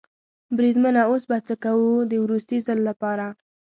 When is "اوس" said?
1.09-1.23